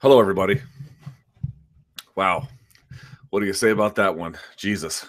[0.00, 0.62] Hello, everybody.
[2.14, 2.46] Wow.
[3.30, 4.38] What do you say about that one?
[4.56, 5.04] Jesus.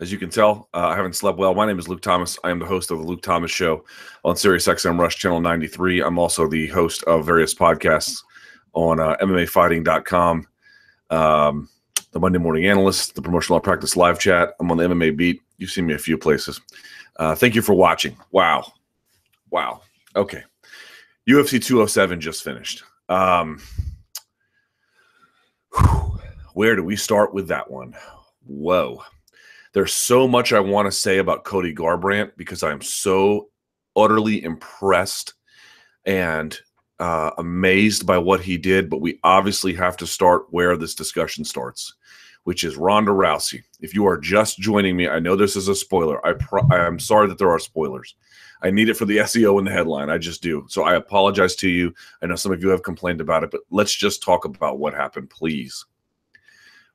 [0.00, 1.54] As you can tell, uh, I haven't slept well.
[1.54, 2.36] My name is Luke Thomas.
[2.42, 3.84] I am the host of the Luke Thomas Show
[4.24, 6.02] on Sirius XM Rush Channel 93.
[6.02, 8.24] I'm also the host of various podcasts
[8.72, 10.48] on uh, MMAfighting.com,
[11.10, 11.68] um,
[12.10, 14.54] the Monday Morning Analyst, the Promotional Practice Live Chat.
[14.58, 15.42] I'm on the MMA Beat.
[15.58, 16.60] You've seen me a few places.
[17.20, 18.16] Uh, thank you for watching.
[18.32, 18.72] Wow.
[19.50, 19.82] Wow.
[20.16, 20.42] Okay.
[21.30, 22.82] UFC 207 just finished.
[23.08, 23.60] Um,
[26.54, 27.94] where do we start with that one?
[28.46, 29.02] Whoa.
[29.72, 33.48] There's so much I want to say about Cody Garbrandt because I'm so
[33.96, 35.34] utterly impressed
[36.04, 36.56] and
[37.00, 38.88] uh, amazed by what he did.
[38.88, 41.94] But we obviously have to start where this discussion starts,
[42.44, 43.62] which is Ronda Rousey.
[43.80, 46.24] If you are just joining me, I know this is a spoiler.
[46.24, 48.14] I pro- I'm sorry that there are spoilers.
[48.64, 50.08] I need it for the SEO in the headline.
[50.08, 50.64] I just do.
[50.68, 51.94] So I apologize to you.
[52.22, 54.94] I know some of you have complained about it, but let's just talk about what
[54.94, 55.84] happened, please.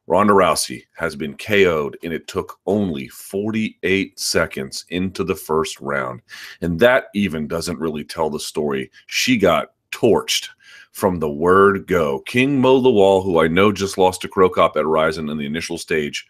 [0.08, 6.22] Ronda Rousey has been KO'd, and it took only 48 seconds into the first round.
[6.62, 8.90] And that even doesn't really tell the story.
[9.06, 10.50] She got torched
[10.92, 12.22] from the word go.
[12.22, 15.46] King Mo Lawal, who I know just lost to Cro Cop at Rizin in the
[15.46, 16.26] initial stage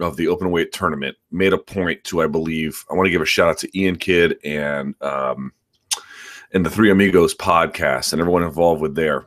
[0.00, 3.22] of the open weight tournament, made a point to, I believe, I want to give
[3.22, 5.52] a shout out to Ian Kidd and um,
[6.52, 9.26] and the Three Amigos podcast and everyone involved with there.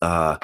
[0.00, 0.36] Uh,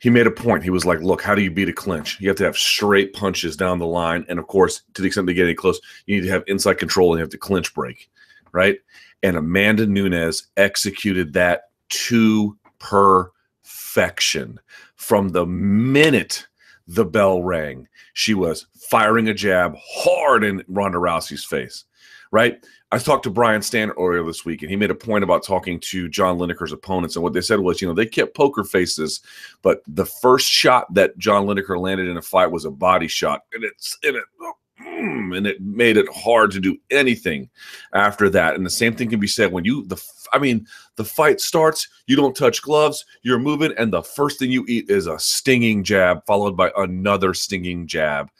[0.00, 0.62] he made a point.
[0.62, 2.20] He was like, "Look, how do you beat a clinch?
[2.20, 5.26] You have to have straight punches down the line, and of course, to the extent
[5.26, 7.74] they get any close, you need to have inside control and you have to clinch
[7.74, 8.10] break,
[8.52, 8.78] right?"
[9.22, 14.60] And Amanda Nunes executed that to perfection
[14.96, 16.46] from the minute
[16.86, 17.88] the bell rang.
[18.14, 21.84] She was firing a jab hard in Ronda Rousey's face,
[22.30, 22.64] right?
[22.92, 25.80] I talked to Brian Stann earlier this week, and he made a point about talking
[25.80, 27.16] to John Lineker's opponents.
[27.16, 29.20] And what they said was, you know, they kept poker faces,
[29.62, 33.42] but the first shot that John Lineker landed in a fight was a body shot,
[33.52, 37.48] and it's in it, oh, mm, and it made it hard to do anything
[37.92, 38.54] after that.
[38.54, 40.66] And the same thing can be said when you the, I mean,
[40.96, 44.90] the fight starts, you don't touch gloves, you're moving, and the first thing you eat
[44.90, 48.30] is a stinging jab followed by another stinging jab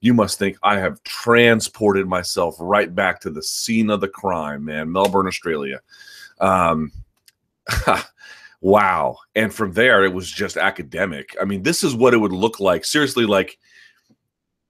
[0.00, 4.64] you must think I have transported myself right back to the scene of the crime,
[4.64, 5.80] man, Melbourne, Australia.
[6.40, 6.92] Um,
[8.60, 9.16] wow.
[9.34, 11.34] And from there, it was just academic.
[11.40, 12.84] I mean, this is what it would look like.
[12.84, 13.58] Seriously, like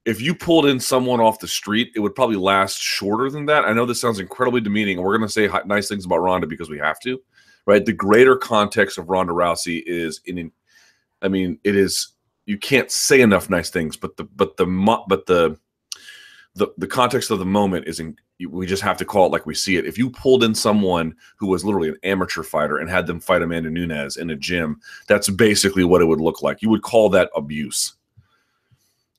[0.06, 3.65] if you pulled in someone off the street, it would probably last shorter than that.
[3.65, 6.47] I know this sounds incredibly demeaning, and we're going to say nice things about Ronda
[6.47, 7.21] because we have to,
[7.67, 7.84] right?
[7.84, 10.53] The greater context of Ronda Rousey is in,
[11.22, 12.12] I mean, it is
[12.47, 14.67] you can't say enough nice things, but the but the
[15.09, 15.59] but the
[16.55, 18.17] the the context of the moment is in,
[18.49, 19.87] we just have to call it like we see it.
[19.87, 23.43] If you pulled in someone who was literally an amateur fighter and had them fight
[23.43, 26.62] Amanda Nunes in a gym, that's basically what it would look like.
[26.62, 27.95] You would call that abuse.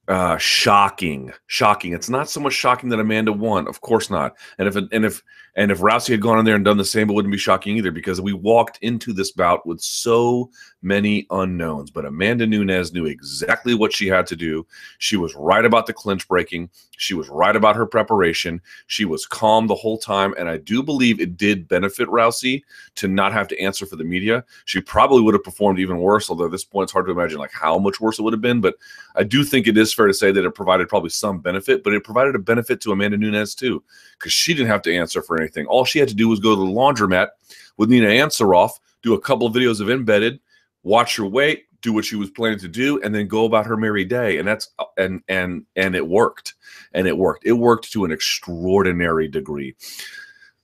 [0.08, 1.92] Uh, shocking, shocking.
[1.94, 4.38] It's not so much shocking that Amanda won, of course not.
[4.58, 5.22] And if and if
[5.58, 7.78] and if Rousey had gone in there and done the same, it wouldn't be shocking
[7.78, 10.52] either because we walked into this bout with so
[10.84, 11.90] many unknowns.
[11.90, 14.68] But Amanda Nunes knew exactly what she had to do.
[15.00, 16.70] She was right about the clinch breaking.
[16.98, 18.62] She was right about her preparation.
[18.86, 20.36] She was calm the whole time.
[20.38, 22.62] And I do believe it did benefit Rousey
[22.96, 24.46] to not have to answer for the media.
[24.66, 27.40] She probably would have performed even worse, although at this point it's hard to imagine
[27.40, 28.62] like how much worse it would have been.
[28.62, 28.76] But
[29.16, 31.94] I do think it is fair to say that it provided probably some benefit, but
[31.94, 33.84] it provided a benefit to Amanda Nunes too,
[34.20, 35.66] because she didn't have to answer for anything anything.
[35.68, 37.30] All she had to do was go to the laundromat
[37.78, 38.72] with Nina Ansaroff,
[39.02, 40.40] do a couple of videos of embedded,
[40.84, 43.78] watch her weight, do what she was planning to do, and then go about her
[43.78, 44.38] merry day.
[44.38, 46.56] And that's and and and it worked.
[46.94, 47.46] And it worked.
[47.46, 49.76] It worked to an extraordinary degree.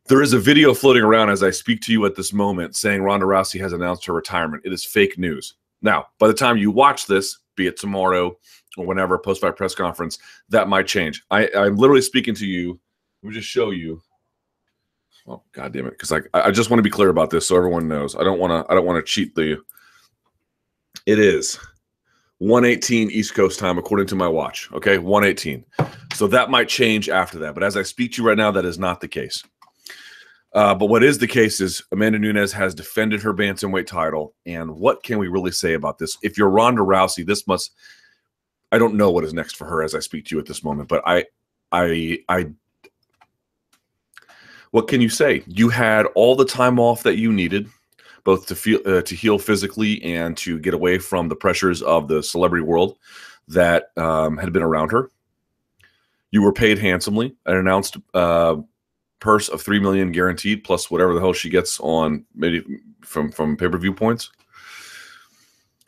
[0.08, 3.04] There is a video floating around as I speak to you at this moment saying
[3.04, 4.64] Ronda Rousey has announced her retirement.
[4.66, 5.54] It is fake news.
[5.82, 8.38] Now, by the time you watch this, be it tomorrow
[8.78, 10.18] or whenever post fight press conference,
[10.50, 11.24] that might change.
[11.32, 12.80] I, I'm literally speaking to you.
[13.22, 14.02] Let me just show you
[15.28, 15.92] Oh God damn it!
[15.92, 18.16] Because like I just want to be clear about this so everyone knows.
[18.16, 18.72] I don't want to.
[18.72, 19.62] I don't want to cheat the.
[21.06, 21.58] It is
[22.40, 24.70] 118 East Coast time according to my watch.
[24.74, 25.66] Okay, 118.
[26.14, 27.54] So that might change after that.
[27.54, 29.44] But as I speak to you right now, that is not the case.
[30.54, 34.70] Uh, but what is the case is Amanda Nunes has defended her bantamweight title, and
[34.76, 36.18] what can we really say about this?
[36.22, 37.72] If you're Ronda Rousey, this must.
[38.72, 40.64] I don't know what is next for her as I speak to you at this
[40.64, 41.26] moment, but I,
[41.72, 42.48] I, I
[44.74, 45.44] what can you say?
[45.46, 47.70] You had all the time off that you needed,
[48.24, 52.08] both to feel uh, to heal physically and to get away from the pressures of
[52.08, 52.98] the celebrity world
[53.48, 55.12] that um, had been around her.
[56.32, 58.56] You were paid handsomely, an announced uh,
[59.20, 62.66] purse of three million guaranteed, plus whatever the hell she gets on maybe
[63.02, 64.32] from from pay per view points.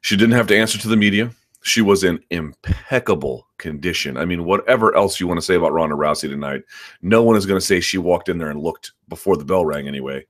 [0.02, 1.32] She didn't have to answer to the media.
[1.66, 4.18] She was in impeccable condition.
[4.18, 6.62] I mean, whatever else you want to say about Ronda Rousey tonight,
[7.02, 9.66] no one is going to say she walked in there and looked before the bell
[9.66, 10.24] rang anyway,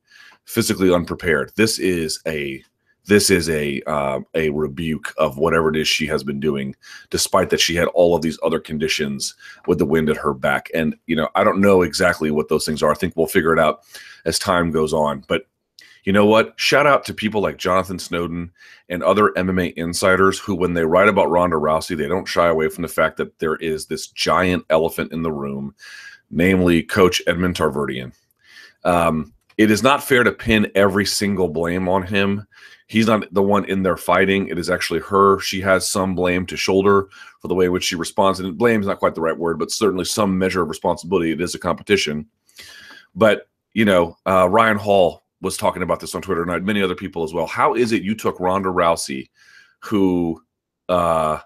[0.46, 1.52] physically unprepared.
[1.58, 2.64] This is a
[3.08, 6.74] this is a uh, a rebuke of whatever it is she has been doing,
[7.10, 9.36] despite that she had all of these other conditions
[9.68, 10.70] with the wind at her back.
[10.74, 12.92] And you know, I don't know exactly what those things are.
[12.92, 13.82] I think we'll figure it out
[14.24, 15.26] as time goes on.
[15.28, 15.44] But
[16.06, 16.54] you know what?
[16.58, 18.52] Shout out to people like Jonathan Snowden
[18.90, 22.70] and other MMA insiders who, when they write about Ronda Rousey, they don't shy away
[22.70, 25.74] from the fact that there is this giant elephant in the room,
[26.30, 28.14] namely Coach Edmond Tarverdyan.
[28.84, 32.46] Um, it is not fair to pin every single blame on him.
[32.86, 34.48] He's not the one in there fighting.
[34.48, 35.40] It is actually her.
[35.40, 37.08] She has some blame to shoulder
[37.42, 38.40] for the way in which she responds.
[38.40, 41.32] And blame is not quite the right word, but certainly some measure of responsibility.
[41.32, 42.28] It is a competition.
[43.16, 46.66] But, you know, uh, Ryan Hall was talking about this on Twitter and I had
[46.66, 47.46] many other people as well.
[47.46, 49.30] How is it you took Ronda Rousey,
[49.80, 50.42] who
[50.90, 51.38] uh,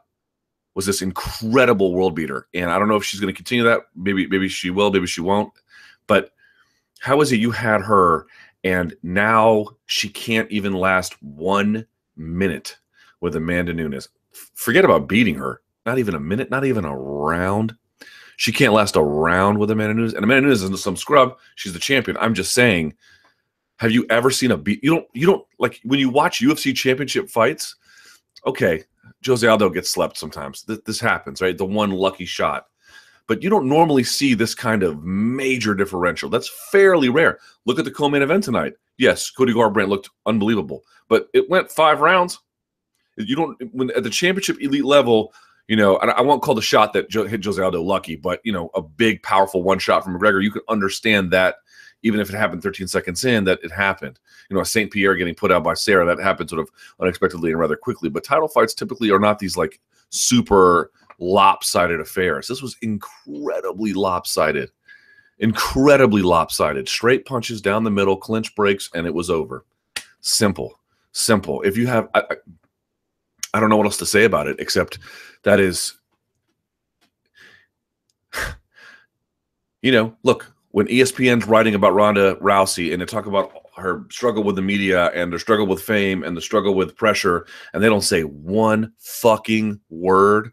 [0.74, 3.82] was this incredible world beater, and I don't know if she's going to continue that.
[3.96, 5.52] Maybe maybe she will, maybe she won't.
[6.08, 6.32] But
[7.00, 8.26] how is it you had her
[8.64, 11.86] and now she can't even last one
[12.16, 12.78] minute
[13.20, 14.08] with Amanda Nunes?
[14.32, 15.62] Forget about beating her.
[15.86, 17.76] Not even a minute, not even a round.
[18.38, 20.14] She can't last a round with Amanda Nunes.
[20.14, 21.38] And Amanda Nunes isn't some scrub.
[21.56, 22.16] She's the champion.
[22.18, 22.96] I'm just saying
[23.80, 24.84] have you ever seen a beat?
[24.84, 25.08] You don't.
[25.14, 27.76] You don't like when you watch UFC championship fights.
[28.46, 28.84] Okay,
[29.26, 30.64] Jose Aldo gets slept sometimes.
[30.64, 31.58] Th- this happens, right?
[31.58, 32.68] The one lucky shot,
[33.26, 36.30] but you don't normally see this kind of major differential.
[36.30, 37.40] That's fairly rare.
[37.66, 38.74] Look at the co-main event tonight.
[38.98, 42.40] Yes, Cody Garbrandt looked unbelievable, but it went five rounds.
[43.16, 45.34] You don't when at the championship elite level.
[45.70, 48.72] You know, I won't call the shot that hit Jose Aldo lucky, but you know,
[48.74, 50.44] a big, powerful one shot from McGregor.
[50.44, 51.58] You can understand that
[52.04, 54.20] even if it happened 13 seconds in, that it happened.
[54.50, 54.92] You know, St.
[54.92, 56.70] Pierre getting put out by Serra, that happened sort of
[57.00, 58.10] unexpectedly and rather quickly.
[58.10, 59.80] But title fights typically are not these like
[60.10, 62.48] super lopsided affairs.
[62.48, 64.72] This was incredibly lopsided,
[65.40, 66.88] incredibly lopsided.
[66.88, 69.66] Straight punches down the middle, clinch breaks, and it was over.
[70.22, 70.80] Simple,
[71.12, 71.62] simple.
[71.62, 72.36] If you have, I, I,
[73.54, 75.00] I don't know what else to say about it except
[75.44, 75.94] that is,
[79.82, 84.44] you know, look, when ESPN's writing about Ronda Rousey and they talk about her struggle
[84.44, 87.88] with the media and the struggle with fame and the struggle with pressure, and they
[87.88, 90.52] don't say one fucking word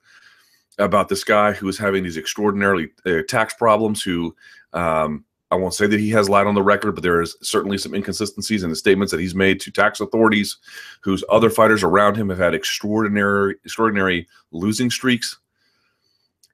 [0.78, 4.02] about this guy who is having these extraordinarily uh, tax problems.
[4.02, 4.34] Who
[4.72, 7.78] um, I won't say that he has lied on the record, but there is certainly
[7.78, 10.56] some inconsistencies in the statements that he's made to tax authorities,
[11.02, 15.38] whose other fighters around him have had extraordinary, extraordinary losing streaks.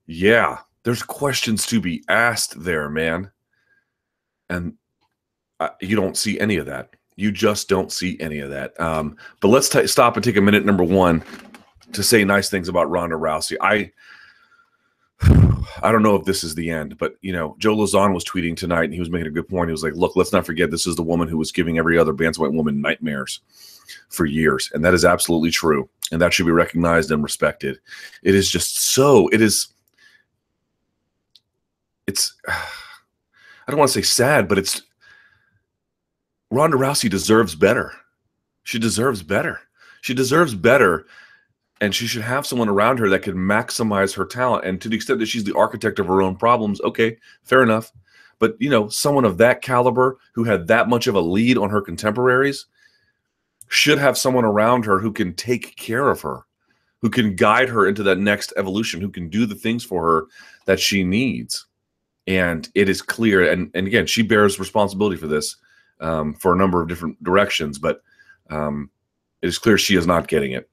[0.07, 3.31] Yeah, there's questions to be asked there, man
[4.53, 4.75] and
[5.81, 6.95] you don't see any of that.
[7.17, 8.79] You just don't see any of that.
[8.81, 10.65] Um, but let's t- stop and take a minute.
[10.65, 11.23] Number one,
[11.93, 13.57] to say nice things about Ronda Rousey.
[13.61, 13.93] I
[15.83, 18.57] I don't know if this is the end, but you know, Joe Lauzon was tweeting
[18.57, 19.69] tonight, and he was making a good point.
[19.69, 21.99] He was like, "Look, let's not forget this is the woman who was giving every
[21.99, 23.41] other bantamweight woman nightmares
[24.09, 27.79] for years, and that is absolutely true, and that should be recognized and respected.
[28.23, 29.29] It is just so.
[29.29, 29.69] It is.
[32.07, 32.35] It's.
[33.67, 34.83] I don't want to say sad, but it's
[36.51, 37.93] Ronda Rousey deserves better.
[38.65, 39.61] She deserves better.
[40.03, 41.07] She deserves better.
[41.81, 44.65] And she should have someone around her that can maximize her talent.
[44.65, 47.91] And to the extent that she's the architect of her own problems, okay, fair enough.
[48.39, 51.71] But you know, someone of that caliber who had that much of a lead on
[51.71, 52.67] her contemporaries
[53.69, 56.45] should have someone around her who can take care of her,
[57.01, 60.27] who can guide her into that next evolution, who can do the things for her
[60.67, 61.67] that she needs
[62.27, 65.57] and it is clear and, and again she bears responsibility for this
[66.01, 68.03] um, for a number of different directions but
[68.51, 68.91] um,
[69.41, 70.69] it is clear she is not getting it.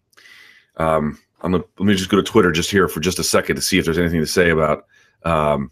[0.78, 3.56] Um, i'm gonna let me just go to twitter just here for just a second
[3.56, 4.86] to see if there's anything to say about
[5.24, 5.72] um,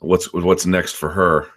[0.00, 1.48] what's what's next for her.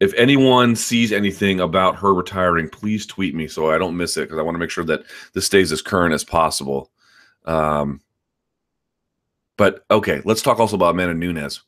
[0.00, 4.22] If anyone sees anything about her retiring please tweet me so i don't miss it
[4.22, 5.02] because i want to make sure that
[5.34, 6.90] this stays as current as possible.
[7.44, 8.00] Um,
[9.58, 11.62] but okay, let's talk also about Amanda Nunes.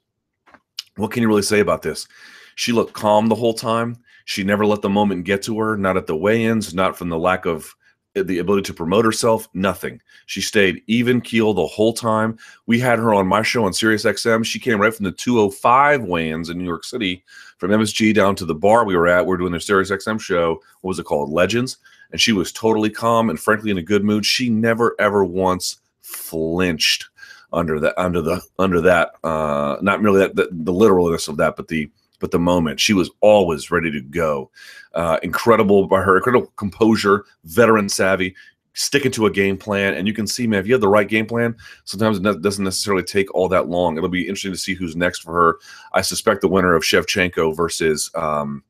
[0.97, 2.09] What can you really say about this?
[2.55, 3.99] She looked calm the whole time.
[4.25, 7.09] She never let the moment get to her, not at the weigh ins, not from
[7.09, 7.75] the lack of
[8.15, 10.01] eh, the ability to promote herself, nothing.
[10.27, 12.39] She stayed even keel the whole time.
[12.67, 14.45] We had her on my show on Sirius XM.
[14.45, 17.25] She came right from the 205 weigh ins in New York City
[17.59, 19.27] from MSG down to the bar we were at.
[19.27, 20.63] We are doing their Sirius XM show.
[20.83, 21.31] What was it called?
[21.31, 21.79] Legends.
[22.13, 24.25] And she was totally calm and frankly in a good mood.
[24.25, 27.10] She never, ever once flinched
[27.53, 31.57] under that under the under that uh not merely that the, the literalness of that
[31.57, 34.51] but the but the moment she was always ready to go
[34.95, 38.35] uh incredible by her incredible composure veteran savvy
[38.75, 39.95] sticking to a game plan.
[39.95, 42.65] And you can see, man, if you have the right game plan, sometimes it doesn't
[42.65, 43.97] necessarily take all that long.
[43.97, 45.59] It'll be interesting to see who's next for her.
[45.93, 48.63] I suspect the winner of Shevchenko versus um,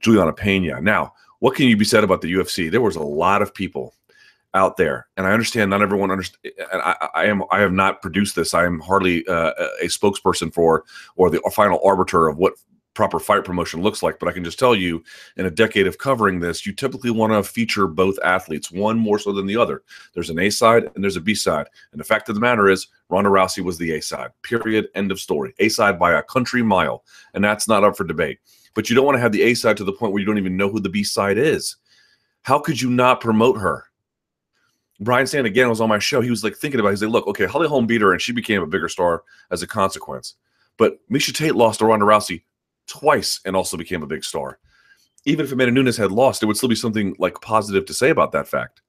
[0.00, 0.82] Julianna Peña.
[0.82, 2.70] Now, what can you be said about the UFC?
[2.70, 3.94] There was a lot of people
[4.54, 6.58] out there, and I understand not everyone understands.
[6.72, 8.54] And I, I, am I have not produced this.
[8.54, 9.52] I am hardly uh,
[9.82, 10.84] a spokesperson for
[11.16, 12.54] or the final arbiter of what
[12.98, 14.18] proper fight promotion looks like.
[14.18, 15.04] But I can just tell you,
[15.36, 19.20] in a decade of covering this, you typically want to feature both athletes, one more
[19.20, 19.82] so than the other.
[20.14, 21.68] There's an A side and there's a B side.
[21.92, 24.30] And the fact of the matter is, Ronda Rousey was the A side.
[24.42, 24.88] Period.
[24.96, 25.54] End of story.
[25.60, 28.40] A side by a country mile, and that's not up for debate.
[28.74, 30.38] But you don't want to have the A side to the point where you don't
[30.38, 31.76] even know who the B side is.
[32.42, 33.84] How could you not promote her?
[35.00, 36.20] Brian Stann again was on my show.
[36.20, 36.90] He was like thinking about.
[36.90, 36.92] It.
[36.92, 39.62] He's like, "Look, okay, Holly Holm beat her, and she became a bigger star as
[39.62, 40.34] a consequence."
[40.76, 42.42] But Miesha Tate lost to Ronda Rousey
[42.86, 44.58] twice and also became a big star.
[45.24, 48.10] Even if Amanda Nunes had lost, there would still be something like positive to say
[48.10, 48.82] about that fact.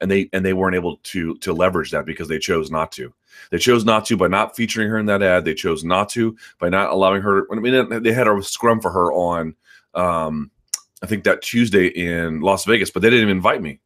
[0.00, 3.12] And they and they weren't able to to leverage that because they chose not to.
[3.50, 5.44] They chose not to by not featuring her in that ad.
[5.44, 7.46] They chose not to by not allowing her.
[7.52, 9.54] I mean, they had a scrum for her on,
[9.94, 10.50] um,
[11.02, 13.80] I think that Tuesday in Las Vegas, but they didn't even invite me.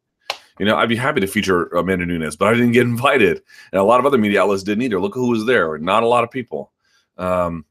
[0.59, 3.43] You know, I'd be happy to feature Amanda Nunes, but I didn't get invited,
[3.73, 5.01] and a lot of other media outlets didn't either.
[5.01, 5.79] Look who was there.
[5.79, 6.73] Not a lot of people.
[7.19, 7.65] Um,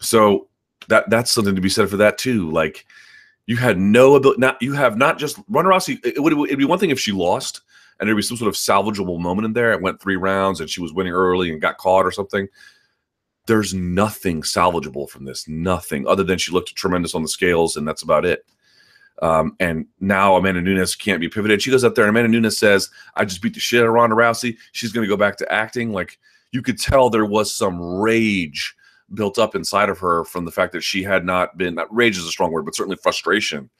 [0.00, 0.48] so
[0.88, 2.50] that that's something to be said for that too.
[2.50, 2.86] Like
[3.46, 4.40] you had no ability.
[4.40, 6.04] Not you have not just Ronda Rousey.
[6.04, 7.62] It would it'd be one thing if she lost
[7.98, 9.72] and there'd be some sort of salvageable moment in there.
[9.72, 12.48] It went three rounds and she was winning early and got caught or something.
[13.46, 15.46] There's nothing salvageable from this.
[15.48, 18.44] Nothing other than she looked tremendous on the scales and that's about it.
[19.22, 21.62] Um, and now Amanda Nunes can't be pivoted.
[21.62, 23.94] She goes up there and Amanda Nunes says, "I just beat the shit out of
[23.94, 24.56] Ronda Rousey.
[24.72, 26.18] She's going to go back to acting." Like
[26.52, 28.74] you could tell there was some rage
[29.14, 32.26] built up inside of her from the fact that she had not been rage is
[32.26, 33.70] a strong word, but certainly frustration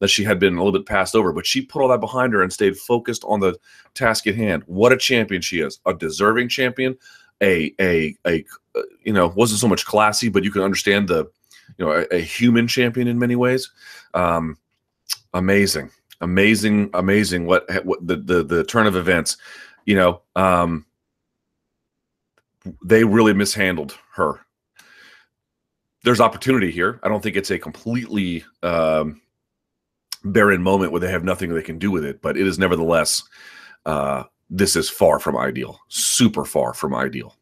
[0.00, 1.32] that she had been a little bit passed over.
[1.32, 3.56] But she put all that behind her and stayed focused on the
[3.94, 4.62] task at hand.
[4.66, 5.80] What a champion she is!
[5.86, 6.96] A deserving champion.
[7.42, 8.44] A a a
[8.76, 11.26] uh, you know wasn't so much classy, but you can understand the
[11.78, 13.70] you know a, a human champion in many ways.
[14.14, 14.56] Um,
[15.32, 17.46] amazing, amazing, amazing.
[17.46, 19.36] What what the the the turn of events.
[19.86, 20.86] You know, um,
[22.82, 24.44] they really mishandled her
[26.04, 27.00] there's opportunity here.
[27.02, 29.20] I don't think it's a completely um,
[30.22, 33.22] barren moment where they have nothing they can do with it, but it is nevertheless,
[33.86, 37.36] uh, this is far from ideal, super far from ideal.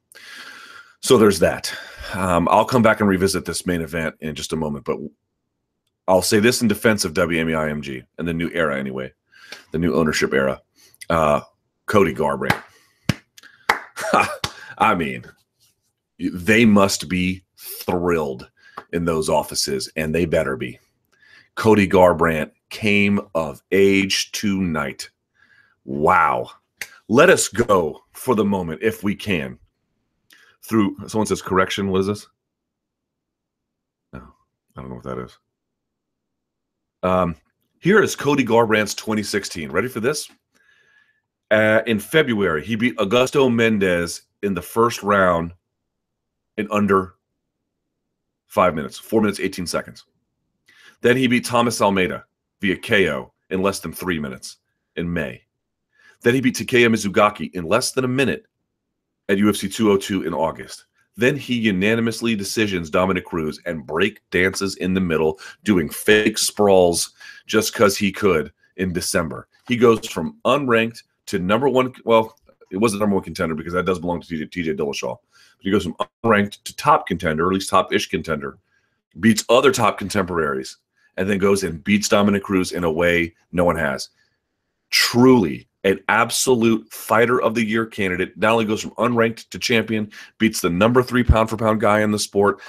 [1.00, 1.74] So there's that.
[2.14, 4.98] Um, I'll come back and revisit this main event in just a moment, but
[6.12, 9.10] I'll say this in defense of WMEIMG and the new era, anyway,
[9.70, 10.60] the new ownership era.
[11.08, 11.40] Uh,
[11.86, 12.62] Cody Garbrandt.
[14.78, 15.24] I mean,
[16.18, 18.50] they must be thrilled
[18.92, 20.78] in those offices, and they better be.
[21.54, 25.08] Cody Garbrandt came of age tonight.
[25.86, 26.50] Wow.
[27.08, 29.58] Let us go for the moment, if we can,
[30.60, 31.88] through someone says correction.
[31.88, 32.26] What is this?
[34.12, 34.20] No,
[34.76, 35.38] I don't know what that is.
[37.02, 37.36] Um,
[37.80, 39.70] here is Cody Garbrandt's 2016.
[39.70, 40.30] Ready for this?
[41.50, 45.52] Uh, in February, he beat Augusto Mendes in the first round
[46.56, 47.14] in under
[48.46, 50.04] five minutes, four minutes, 18 seconds.
[51.00, 52.24] Then he beat Thomas Almeida
[52.60, 54.58] via KO in less than three minutes
[54.96, 55.42] in May.
[56.22, 58.46] Then he beat Takeya Mizugaki in less than a minute
[59.28, 60.86] at UFC 202 in August.
[61.16, 67.12] Then he unanimously decisions Dominick Cruz and break dances in the middle, doing fake sprawls
[67.46, 69.48] just because he could in December.
[69.68, 71.92] He goes from unranked to number one.
[72.04, 72.36] Well,
[72.70, 75.16] it was the number one contender because that does belong to TJ, Dillashaw.
[75.58, 78.58] But he goes from unranked to top contender, or at least top ish contender,
[79.20, 80.78] beats other top contemporaries,
[81.18, 84.08] and then goes and beats Dominick Cruz in a way no one has.
[84.88, 88.36] Truly an absolute fighter of the year candidate.
[88.36, 92.00] Not only goes from unranked to champion, beats the number three pound for pound guy
[92.00, 92.60] in the sport.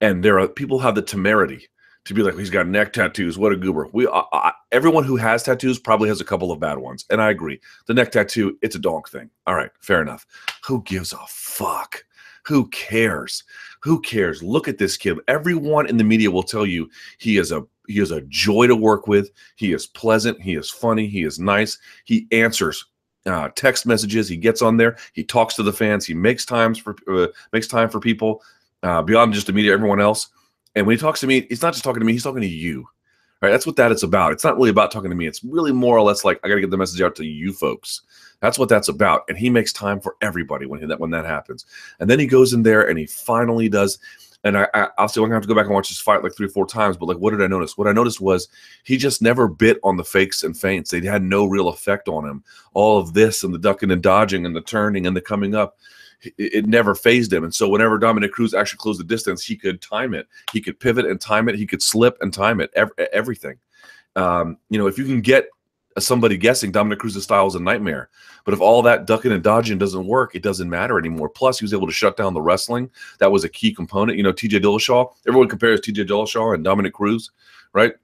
[0.00, 1.68] And there are people have the temerity
[2.06, 3.38] to be like he's got neck tattoos.
[3.38, 3.88] What a goober.
[3.92, 7.20] We uh, uh, everyone who has tattoos probably has a couple of bad ones, and
[7.20, 7.60] I agree.
[7.86, 9.30] The neck tattoo, it's a donk thing.
[9.46, 10.26] All right, fair enough.
[10.66, 12.02] Who gives a fuck?
[12.46, 13.44] Who cares?
[13.82, 14.42] Who cares?
[14.42, 15.18] Look at this kid.
[15.28, 16.88] Everyone in the media will tell you
[17.18, 19.30] he is a he is a joy to work with.
[19.56, 20.40] He is pleasant.
[20.40, 21.06] He is funny.
[21.06, 21.78] He is nice.
[22.04, 22.86] He answers
[23.26, 24.28] uh, text messages.
[24.28, 24.96] He gets on there.
[25.12, 26.06] He talks to the fans.
[26.06, 28.42] He makes times for uh, makes time for people
[28.82, 29.72] uh, beyond just the media.
[29.72, 30.28] Everyone else.
[30.74, 32.46] And when he talks to me, he's not just talking to me, he's talking to
[32.46, 32.86] you.
[33.42, 33.50] Right?
[33.50, 34.32] That's what that it's about.
[34.32, 35.26] It's not really about talking to me.
[35.26, 37.52] It's really more or less like I got to get the message out to you
[37.52, 38.02] folks.
[38.40, 39.22] That's what that's about.
[39.28, 41.66] And he makes time for everybody when he, that when that happens.
[41.98, 43.98] And then he goes in there and he finally does
[44.44, 46.34] and I, I obviously I'm gonna have to go back and watch this fight like
[46.34, 46.96] three or four times.
[46.96, 47.76] But like, what did I notice?
[47.76, 48.48] What I noticed was
[48.84, 50.90] he just never bit on the fakes and feints.
[50.90, 52.44] They had no real effect on him.
[52.72, 55.76] All of this and the ducking and dodging and the turning and the coming up,
[56.38, 57.44] it, never phased him.
[57.44, 60.26] And so whenever Dominick Cruz actually closed the distance, he could time it.
[60.52, 61.56] He could pivot and time it.
[61.56, 62.70] He could slip and time it.
[62.74, 63.58] Every, everything.
[64.16, 65.48] Um, you know, if you can get
[66.02, 68.08] somebody guessing Dominic Cruz's style is a nightmare.
[68.44, 71.28] But if all that ducking and dodging doesn't work, it doesn't matter anymore.
[71.28, 72.90] Plus, he was able to shut down the wrestling.
[73.18, 74.16] That was a key component.
[74.16, 77.30] You know, TJ Dillashaw, everyone compares TJ Dillashaw and Dominic Cruz,
[77.72, 77.94] right?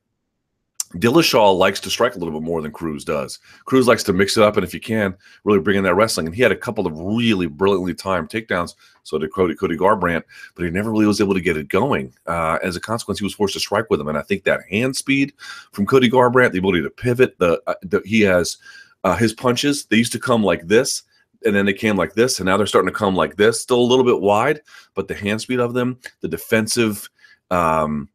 [0.95, 3.41] Dillashaw likes to strike a little bit more than Cruz does.
[3.65, 6.27] Cruz likes to mix it up, and if you can, really bring in that wrestling.
[6.27, 8.75] And he had a couple of really brilliantly timed takedowns.
[9.03, 10.23] So did Cody, Cody Garbrandt,
[10.55, 12.15] but he never really was able to get it going.
[12.27, 14.09] Uh, as a consequence, he was forced to strike with him.
[14.09, 15.33] And I think that hand speed
[15.73, 18.57] from Cody Garbrandt, the ability to pivot, the, uh, the he has
[19.03, 19.87] uh, his punches.
[19.87, 21.03] They used to come like this,
[21.45, 23.61] and then they came like this, and now they're starting to come like this.
[23.61, 24.63] Still a little bit wide,
[24.95, 27.11] but the hand speed of them, the defensive.
[27.51, 28.09] Um,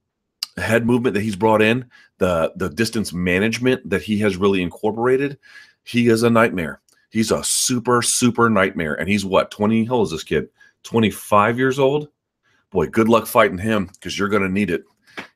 [0.58, 5.38] head movement that he's brought in, the the distance management that he has really incorporated,
[5.84, 6.82] he is a nightmare.
[7.10, 9.86] He's a super super nightmare, and he's what twenty?
[9.86, 10.50] How old is this kid?
[10.84, 12.10] Twenty five years old.
[12.72, 14.84] Boy, good luck fighting him because you're going to need it.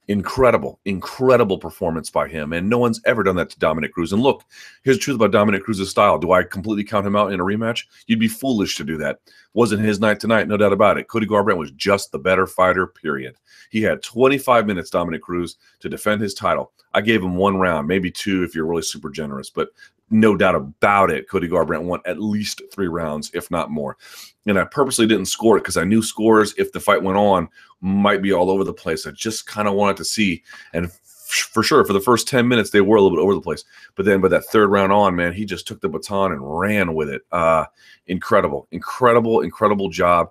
[0.07, 4.13] Incredible, incredible performance by him, and no one's ever done that to Dominic Cruz.
[4.13, 4.43] And look,
[4.83, 6.19] here's the truth about Dominic Cruz's style.
[6.19, 7.85] Do I completely count him out in a rematch?
[8.05, 9.19] You'd be foolish to do that.
[9.55, 11.07] Wasn't his night tonight, no doubt about it.
[11.07, 12.85] Cody Garbrandt was just the better fighter.
[12.85, 13.37] Period.
[13.71, 16.71] He had 25 minutes, Dominic Cruz, to defend his title.
[16.93, 19.69] I gave him one round, maybe two if you're really super generous, but
[20.09, 23.97] no doubt about it, Cody Garbrandt won at least three rounds, if not more.
[24.45, 27.49] And I purposely didn't score it because I knew scores, if the fight went on,
[27.81, 29.07] might be all over the place.
[29.07, 30.43] I just kind of wanted to see.
[30.73, 33.41] And for sure, for the first 10 minutes, they were a little bit over the
[33.41, 33.63] place.
[33.95, 36.93] But then by that third round on, man, he just took the baton and ran
[36.93, 37.23] with it.
[37.31, 37.65] Uh,
[38.05, 40.29] incredible, incredible, incredible job.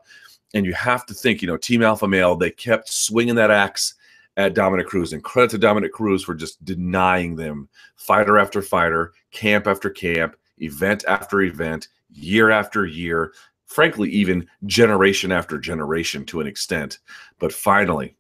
[0.55, 3.95] And you have to think, you know, Team Alpha Male, they kept swinging that axe
[4.37, 5.13] at Dominic Cruz.
[5.13, 10.37] And credit to Dominic Cruz for just denying them fighter after fighter, camp after camp,
[10.59, 13.33] event after event, year after year,
[13.67, 16.99] frankly, even generation after generation to an extent.
[17.39, 18.17] But finally,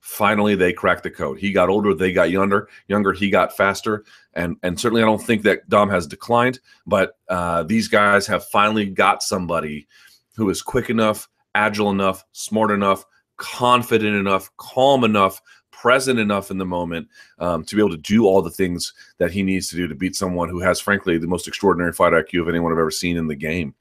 [0.00, 1.38] finally they cracked the code.
[1.38, 4.04] He got older, they got younger, younger, he got faster.
[4.34, 8.44] And and certainly I don't think that Dom has declined, but uh, these guys have
[8.46, 9.86] finally got somebody
[10.36, 13.04] who is quick enough, agile enough, smart enough,
[13.40, 18.26] confident enough, calm enough, present enough in the moment um, to be able to do
[18.26, 21.26] all the things that he needs to do to beat someone who has, frankly, the
[21.26, 23.74] most extraordinary fight IQ of anyone I've ever seen in the game.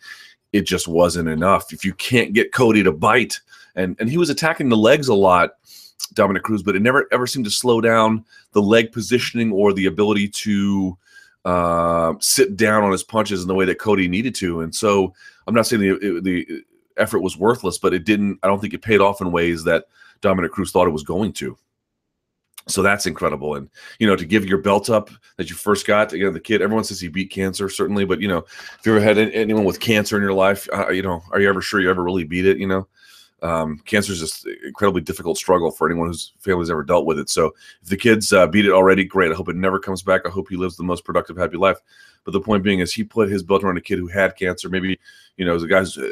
[0.53, 1.73] It just wasn't enough.
[1.73, 3.39] If you can't get Cody to bite,
[3.75, 5.51] and and he was attacking the legs a lot,
[6.13, 9.85] Dominic Cruz, but it never ever seemed to slow down the leg positioning or the
[9.85, 10.97] ability to
[11.45, 14.61] uh, sit down on his punches in the way that Cody needed to.
[14.61, 15.13] And so
[15.45, 16.63] I'm not saying the the
[16.99, 18.39] effort was worthless, but it didn't.
[18.43, 19.85] I don't think it paid off in ways that
[20.21, 21.57] Dominic Cruz thought it was going to.
[22.67, 23.55] So that's incredible.
[23.55, 26.61] And, you know, to give your belt up that you first got, again, the kid,
[26.61, 28.05] everyone says he beat cancer, certainly.
[28.05, 31.01] But, you know, if you ever had anyone with cancer in your life, uh, you
[31.01, 32.59] know, are you ever sure you ever really beat it?
[32.59, 32.87] You know,
[33.41, 37.29] um, cancer is just incredibly difficult struggle for anyone whose family's ever dealt with it.
[37.29, 39.31] So if the kids uh, beat it already, great.
[39.31, 40.21] I hope it never comes back.
[40.25, 41.79] I hope he lives the most productive, happy life.
[42.23, 44.69] But the point being is he put his belt around a kid who had cancer.
[44.69, 44.99] Maybe,
[45.37, 46.07] you know, the guy's uh,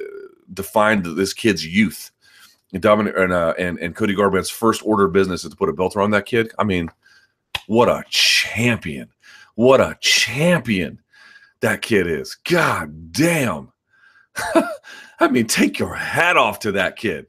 [0.54, 2.12] defined this kid's youth
[2.74, 5.70] and Dominic and, uh, and and Cody Garbrandt's first order of business is to put
[5.70, 6.52] a belt around that kid.
[6.60, 6.90] I mean,
[7.68, 9.10] what a champion!
[9.56, 11.00] What a champion
[11.62, 12.36] that kid is.
[12.36, 13.72] God damn.
[15.20, 17.28] I mean, take your hat off to that kid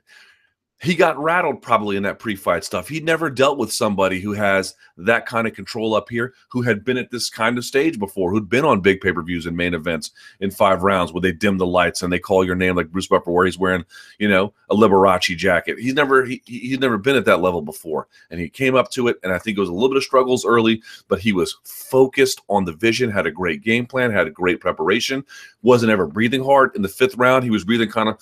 [0.80, 2.88] he got rattled probably in that pre-fight stuff.
[2.88, 6.84] He never dealt with somebody who has that kind of control up here, who had
[6.84, 10.10] been at this kind of stage before, who'd been on big pay-per-views and main events
[10.40, 13.06] in five rounds where they dim the lights and they call your name like Bruce
[13.06, 13.84] Buffer, where he's wearing,
[14.18, 15.78] you know, a Liberace jacket.
[15.78, 19.08] He's never he, he's never been at that level before, and he came up to
[19.08, 19.18] it.
[19.22, 22.42] And I think it was a little bit of struggles early, but he was focused
[22.48, 25.24] on the vision, had a great game plan, had a great preparation,
[25.62, 26.74] wasn't ever breathing hard.
[26.74, 28.18] In the fifth round, he was breathing kind of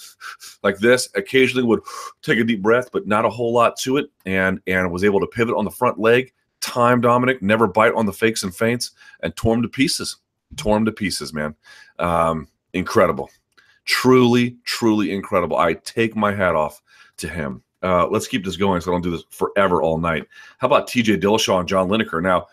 [0.62, 1.09] like this.
[1.15, 1.81] Occasionally would
[2.23, 5.21] take a deep breath, but not a whole lot to it, and and was able
[5.21, 6.33] to pivot on the front leg.
[6.61, 10.16] Time Dominic, never bite on the fakes and feints, and tore him to pieces.
[10.57, 11.55] Tore him to pieces, man.
[11.99, 13.31] Um, incredible,
[13.85, 15.57] truly, truly incredible.
[15.57, 16.83] I take my hat off
[17.19, 17.62] to him.
[17.83, 20.27] Uh, let's keep this going so I don't do this forever all night.
[20.59, 22.23] How about TJ Dillashaw and John Lineker?
[22.23, 22.47] Now,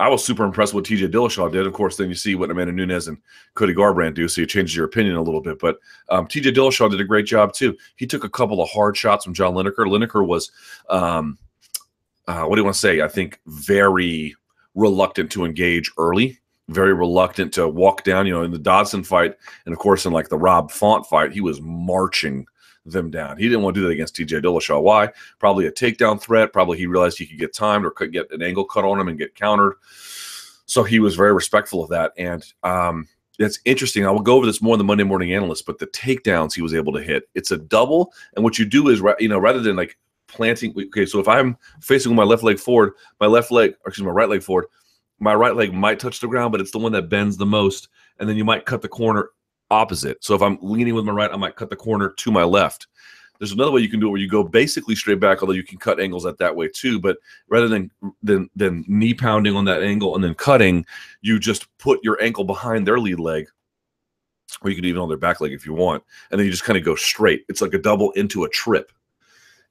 [0.00, 1.66] I was super impressed with TJ Dillashaw did.
[1.66, 3.18] Of course, then you see what Amanda Nunes and
[3.54, 5.58] Cody Garbrandt do, so you changes your opinion a little bit.
[5.58, 7.76] But um, TJ Dillashaw did a great job too.
[7.96, 9.86] He took a couple of hard shots from John Lineker.
[9.86, 10.52] Lineker was,
[10.88, 11.36] um,
[12.28, 13.00] uh, what do you want to say?
[13.00, 14.36] I think very
[14.74, 16.38] reluctant to engage early,
[16.68, 18.26] very reluctant to walk down.
[18.26, 21.32] You know, in the Dodson fight, and of course in like the Rob Font fight,
[21.32, 22.46] he was marching
[22.84, 23.38] them down.
[23.38, 24.82] He didn't want to do that against TJ Dillashaw.
[24.82, 25.10] Why?
[25.38, 26.52] Probably a takedown threat.
[26.52, 29.08] Probably he realized he could get timed or could get an angle cut on him
[29.08, 29.74] and get countered.
[30.66, 32.12] So he was very respectful of that.
[32.18, 34.06] And um, it's interesting.
[34.06, 36.62] I will go over this more in the Monday Morning Analyst, but the takedowns he
[36.62, 37.24] was able to hit.
[37.34, 39.96] It's a double, and what you do is, you know, rather than like
[40.28, 40.72] planting.
[40.78, 44.06] Okay, so if I'm facing with my left leg forward, my left leg, excuse me,
[44.06, 44.66] my right leg forward,
[45.18, 47.88] my right leg might touch the ground, but it's the one that bends the most,
[48.18, 49.30] and then you might cut the corner
[49.70, 50.22] opposite.
[50.22, 52.86] So if I'm leaning with my right, I might cut the corner to my left.
[53.38, 55.62] There's another way you can do it where you go basically straight back, although you
[55.62, 56.98] can cut angles at that way too.
[56.98, 57.90] But rather than
[58.22, 60.84] than than knee pounding on that angle and then cutting,
[61.20, 63.48] you just put your ankle behind their lead leg,
[64.60, 66.64] or you can even on their back leg if you want, and then you just
[66.64, 67.44] kind of go straight.
[67.48, 68.90] It's like a double into a trip.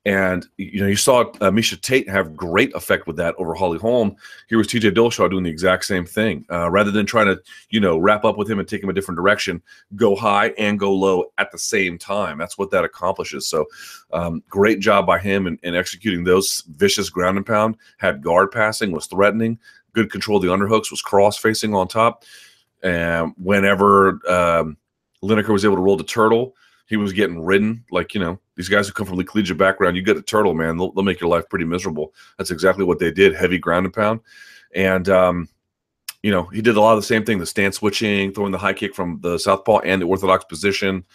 [0.07, 3.77] And you know, you saw uh, Miesha Tate have great effect with that over Holly
[3.77, 4.15] Holm.
[4.47, 4.91] Here was T.J.
[4.91, 6.45] Dillashaw doing the exact same thing.
[6.49, 7.41] Uh, rather than trying to,
[7.71, 9.61] you know, wrap up with him and take him a different direction,
[9.97, 12.37] go high and go low at the same time.
[12.37, 13.49] That's what that accomplishes.
[13.49, 13.65] So,
[14.13, 17.75] um, great job by him in, in, executing those vicious ground and pound.
[17.97, 19.59] Had guard passing, was threatening,
[19.91, 22.23] good control of the underhooks, was cross facing on top.
[22.81, 24.77] And whenever um,
[25.21, 26.55] Lineker was able to roll the turtle
[26.87, 27.83] he was getting ridden.
[27.91, 30.53] Like, you know, these guys who come from the collegiate background, you get a turtle,
[30.53, 32.13] man, they'll, they'll make your life pretty miserable.
[32.37, 34.21] That's exactly what they did heavy ground and pound.
[34.73, 35.49] And, um,
[36.23, 38.57] you know, he did a lot of the same thing the stance switching, throwing the
[38.57, 41.05] high kick from the southpaw and the orthodox position.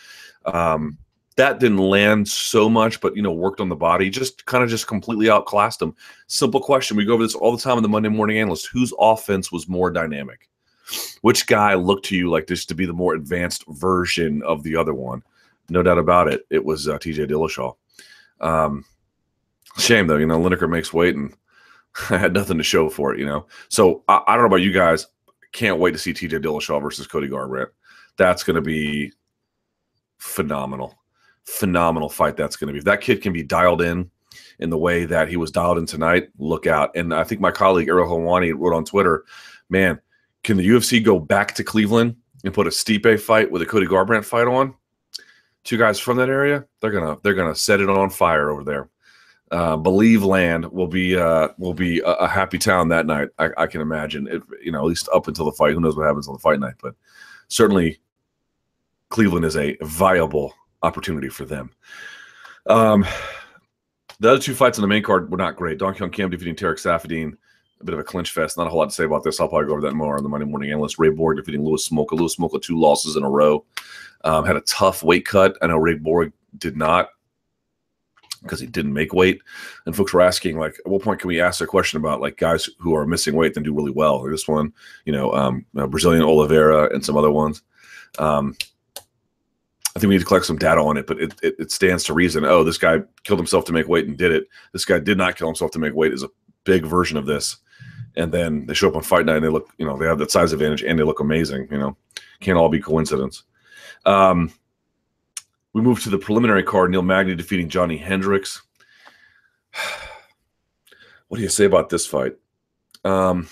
[0.45, 0.99] Um,
[1.37, 4.71] that didn't land so much, but you know, worked on the body, just kind of
[4.71, 5.95] just completely outclassed him.
[6.27, 6.97] Simple question.
[6.97, 8.67] We go over this all the time in the Monday morning analyst.
[8.67, 10.49] Whose offense was more dynamic?
[11.23, 14.77] Which guy looked to you like this to be the more advanced version of the
[14.77, 15.23] other one?
[15.73, 16.43] No doubt about it.
[16.51, 17.27] It was uh, T.J.
[17.27, 17.75] Dillashaw.
[18.41, 18.85] Um,
[19.79, 21.35] shame though, you know, Lineker makes weight, and
[22.11, 23.19] I had nothing to show for it.
[23.19, 25.07] You know, so I, I don't know about you guys.
[25.53, 26.39] Can't wait to see T.J.
[26.39, 27.69] Dillashaw versus Cody Garbrandt.
[28.17, 29.13] That's going to be
[30.19, 30.99] phenomenal,
[31.45, 32.37] phenomenal fight.
[32.37, 32.79] That's going to be.
[32.79, 34.11] If that kid can be dialed in
[34.59, 36.95] in the way that he was dialed in tonight, look out.
[36.95, 39.25] And I think my colleague Ariel Helwani wrote on Twitter,
[39.69, 40.01] man,
[40.45, 43.87] can the UFC go back to Cleveland and put a Stipe fight with a Cody
[43.87, 44.75] Garbrandt fight on?
[45.65, 48.89] Two guys from that area, they're gonna they're gonna set it on fire over there.
[49.51, 53.29] Uh, Believeland will be uh, will be a, a, happy town that night.
[53.39, 54.43] I, I can imagine it.
[54.63, 55.75] You know, at least up until the fight.
[55.75, 56.75] Who knows what happens on the fight night?
[56.83, 56.95] But
[57.49, 58.01] certainly,
[59.11, 61.71] Cleveland is a viable opportunity for them.
[62.67, 63.05] Um,
[64.21, 65.79] the other two fights on the main card were not great.
[65.79, 67.37] Dong Hyun Kim defeating Tarek Saffiedine
[67.83, 68.57] a bit of a clinch fest.
[68.57, 69.41] Not a whole lot to say about this.
[69.41, 70.99] I'll probably go over that more on the Monday morning analyst.
[70.99, 72.13] Ray Borg defeating Louis Smolka.
[72.13, 73.65] Louis Smolka two losses in a row.
[74.25, 75.57] Um, had a tough weight cut.
[75.63, 77.09] I know Ray Borg did not
[78.43, 79.41] because he didn't make weight.
[79.87, 82.37] And folks were asking, like, at what point can we ask a question about like
[82.37, 84.21] guys who are missing weight and do really well?
[84.23, 84.73] Like this one,
[85.05, 87.63] you know, um, Brazilian Oliveira and some other ones.
[88.19, 88.57] Um,
[89.95, 92.03] I think we need to collect some data on it, but it, it, it, stands
[92.05, 92.45] to reason.
[92.45, 94.49] Oh, this guy killed himself to make weight and did it.
[94.73, 96.31] This guy did not kill himself to make weight is a
[96.65, 97.59] big version of this
[98.17, 100.19] and then they show up on fight night and they look, you know, they have
[100.19, 101.69] that size advantage and they look amazing.
[101.71, 101.97] You know,
[102.41, 103.45] can't all be coincidence.
[104.05, 104.53] Um,
[105.73, 106.91] we move to the preliminary card.
[106.91, 108.63] Neil Magny defeating Johnny Hendricks.
[111.29, 112.37] what do you say about this fight?
[113.05, 113.49] Um,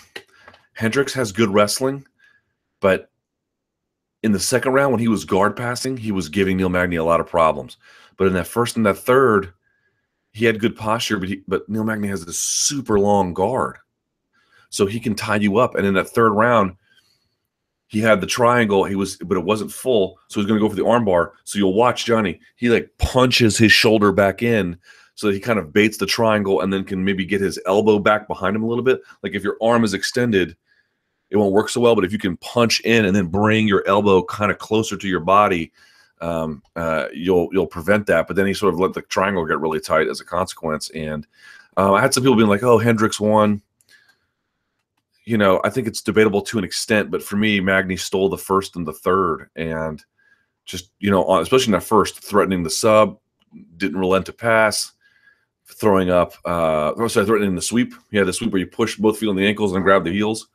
[0.75, 2.07] Hendricks has good wrestling,
[2.81, 3.11] but
[4.23, 7.05] in the second round when he was guard passing, he was giving Neil Magny a
[7.05, 7.79] lot of problems.
[8.17, 9.53] But in that first and that third,
[10.33, 13.79] he had good posture, but he, but Neil Magny has this super long guard
[14.69, 15.75] so he can tie you up.
[15.75, 16.77] And in that third round,
[17.91, 18.85] he had the triangle.
[18.85, 21.33] He was, but it wasn't full, so he's going to go for the armbar.
[21.43, 22.41] So you'll watch Johnny.
[22.55, 24.79] He like punches his shoulder back in,
[25.17, 27.99] so that he kind of baits the triangle, and then can maybe get his elbow
[27.99, 29.01] back behind him a little bit.
[29.25, 30.57] Like if your arm is extended,
[31.31, 31.97] it won't work so well.
[31.97, 35.09] But if you can punch in and then bring your elbow kind of closer to
[35.09, 35.73] your body,
[36.21, 38.29] um, uh, you'll you'll prevent that.
[38.29, 40.91] But then he sort of let the triangle get really tight as a consequence.
[40.91, 41.27] And
[41.77, 43.63] uh, I had some people being like, "Oh, Hendricks won."
[45.31, 48.37] You know, I think it's debatable to an extent, but for me, Magny stole the
[48.37, 50.05] first and the third, and
[50.65, 53.17] just you know, especially in that first, threatening the sub,
[53.77, 54.91] didn't relent to pass,
[55.67, 57.95] throwing up, uh, oh, sorry, threatening the sweep.
[58.13, 60.49] Had the sweep where you push both feet on the ankles and grab the heels.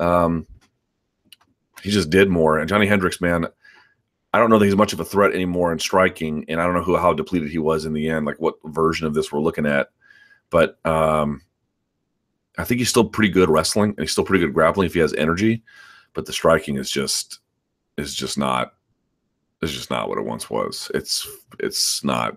[0.00, 0.46] Um,
[1.82, 2.58] he just did more.
[2.58, 3.46] And Johnny Hendricks, man,
[4.32, 6.72] I don't know that he's much of a threat anymore in striking, and I don't
[6.72, 9.40] know who how depleted he was in the end, like what version of this we're
[9.40, 9.90] looking at,
[10.48, 11.42] but um,
[12.58, 15.00] I think he's still pretty good wrestling and he's still pretty good grappling if he
[15.00, 15.62] has energy,
[16.12, 17.40] but the striking is just
[17.98, 18.74] is just not
[19.62, 20.90] is just not what it once was.
[20.94, 21.26] It's
[21.58, 22.36] it's not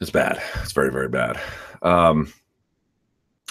[0.00, 0.42] it's bad.
[0.62, 1.40] It's very very bad.
[1.82, 2.32] Um,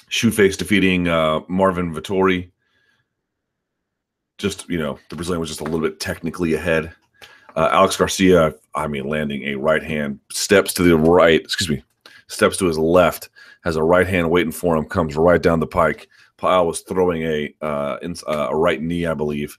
[0.09, 2.51] Shoeface defeating uh, Marvin Vettori.
[4.37, 6.93] Just you know, the Brazilian was just a little bit technically ahead.
[7.55, 11.83] Uh, Alex Garcia, I mean, landing a right hand, steps to the right, excuse me,
[12.33, 13.29] steps to his left,
[13.63, 16.07] has a right hand waiting for him, comes right down the pike.
[16.37, 19.57] Pyle was throwing a uh, in, uh, a right knee, I believe,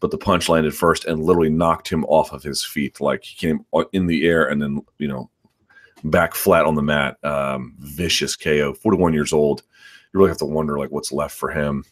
[0.00, 3.00] but the punch landed first and literally knocked him off of his feet.
[3.00, 5.30] Like he came in the air and then you know
[6.04, 7.16] back flat on the mat.
[7.24, 8.74] Um, vicious KO.
[8.74, 9.62] Forty one years old.
[10.12, 11.84] You really have to wonder like what's left for him.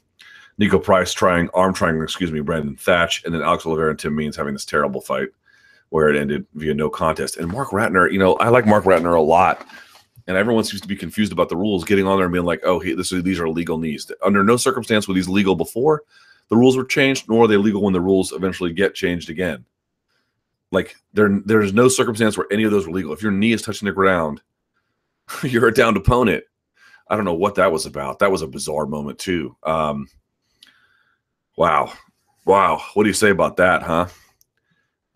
[0.60, 4.14] Niko Price trying arm triangle, excuse me, Brandon Thatch, and then Alex Oliveira and Tim
[4.14, 5.28] Means having this terrible fight
[5.88, 7.36] where it ended via no contest.
[7.36, 9.66] And Marc Ratner, you know, I like Marc Ratner a lot,
[10.30, 12.60] and everyone seems to be confused about the rules, getting on there and being like,
[12.62, 16.04] "Oh, hey, this is, these are legal knees." Under no circumstance were these legal before
[16.50, 19.64] the rules were changed, nor are they legal when the rules eventually get changed again.
[20.70, 23.12] Like there, there's no circumstance where any of those were legal.
[23.12, 24.40] If your knee is touching the ground,
[25.42, 26.44] you're a downed opponent.
[27.08, 28.20] I don't know what that was about.
[28.20, 29.56] That was a bizarre moment too.
[29.64, 30.06] Um,
[31.56, 31.92] wow,
[32.44, 32.80] wow.
[32.94, 34.06] What do you say about that, huh?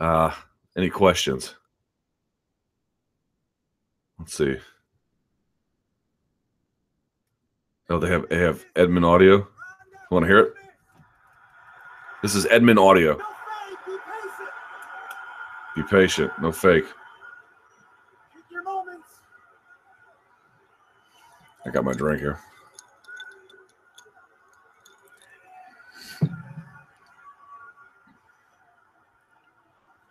[0.00, 0.34] Uh,
[0.76, 1.54] any questions?
[4.18, 4.56] Let's see.
[7.90, 9.36] Oh, they have they have Edmond audio.
[9.36, 9.46] You
[10.10, 10.54] want to hear it?
[12.22, 13.18] This is Edmond audio.
[15.76, 16.86] Be patient, no fake.
[21.66, 22.38] I got my drink here.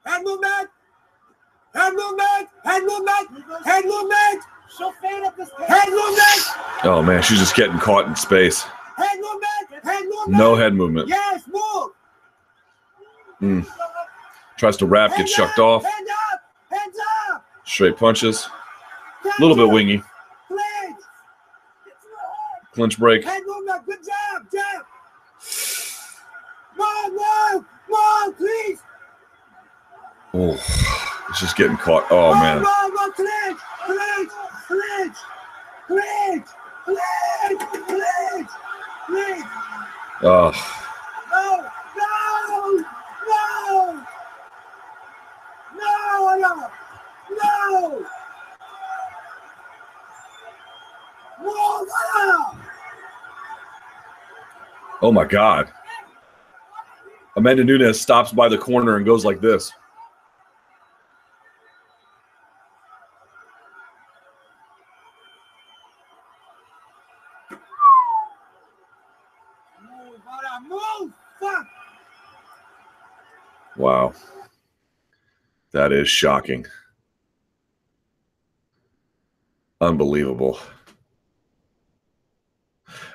[0.05, 0.69] Head movement!
[1.73, 1.93] Head
[4.79, 5.03] movement!
[5.03, 5.49] Head movement!
[5.67, 6.19] Head movement!
[6.19, 6.85] Head movement!
[6.85, 8.63] Oh man, she's just getting caught in space.
[8.97, 9.83] Head movement!
[9.83, 10.37] Head movement!
[10.37, 11.09] No head movement.
[11.09, 11.91] Yes, move!
[13.41, 13.67] Mm.
[14.57, 15.85] Tries to wrap, gets shucked off.
[15.85, 15.91] Up!
[16.69, 16.97] Hands
[17.31, 17.45] up!
[17.65, 18.47] Straight punches.
[19.25, 20.01] A little bit wingy.
[22.73, 22.97] Clinch!
[22.97, 23.23] Break.
[23.23, 23.85] Head movement!
[23.85, 24.47] Good job!
[24.51, 24.85] Jab!
[26.77, 27.13] Move!
[27.13, 27.65] Move!
[27.89, 28.79] Move, please!
[30.33, 30.53] Oh,
[31.29, 32.07] it's just getting caught.
[32.09, 32.63] Oh man.
[35.89, 36.45] Leg!
[36.87, 37.61] Leg!
[37.89, 38.47] Leg!
[39.09, 39.43] Leg!
[40.21, 40.51] Oh.
[41.31, 41.69] No!
[41.97, 42.85] No!
[43.27, 44.05] No!
[45.75, 46.35] No!
[46.35, 46.69] No!
[47.29, 48.07] No!
[55.01, 55.69] Oh my God.
[57.35, 59.73] Amanda Nunes stops by the corner and goes like this.
[75.83, 76.65] That is shocking.
[79.81, 80.57] Unbelievable.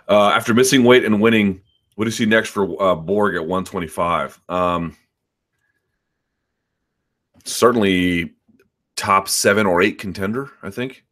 [0.07, 1.63] Uh, after missing weight and winning,
[1.95, 4.39] what do you see next for uh, Borg at 125?
[4.51, 4.99] Um,
[7.47, 8.35] certainly
[8.97, 11.07] top seven or eight contender, I think.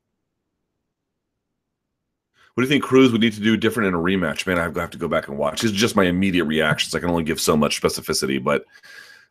[2.52, 4.46] What do you think Cruz would need to do different in a rematch?
[4.46, 5.64] Man, I have to go back and watch.
[5.64, 6.94] Is just my immediate reactions.
[6.94, 8.66] I can only give so much specificity, but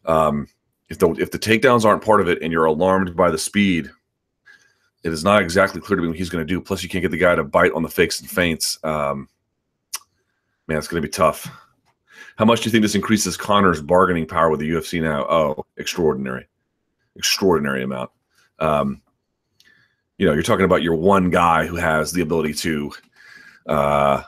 [0.05, 0.47] um,
[0.89, 3.89] if the if the takedowns aren't part of it and you're alarmed by the speed,
[5.04, 6.62] it is not exactly clear to me what he's going to do.
[6.62, 8.80] Plus, you can't get the guy to bite on the fakes and feints.
[8.84, 9.30] Um,
[10.67, 11.50] man, it's going to be tough.
[12.38, 15.26] How much do you think this increases Conor's bargaining power with the UFC now?
[15.30, 16.48] Oh, extraordinary,
[17.15, 18.12] extraordinary amount.
[18.60, 19.02] Um,
[20.17, 22.91] you know, you're talking about your one guy who has the ability to
[23.67, 24.24] uh,